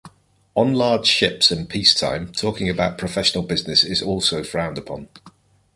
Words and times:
On 0.55 0.73
large 0.73 1.05
ships 1.05 1.51
in 1.51 1.67
peacetime, 1.67 2.31
talking 2.31 2.67
about 2.67 2.97
professional 2.97 3.43
business 3.43 3.83
is 3.83 4.01
also 4.01 4.43
frowned 4.43 4.79
upon. 4.79 5.09